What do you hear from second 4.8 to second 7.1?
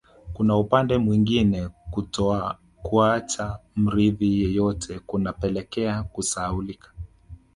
kunapelekea kusahaulika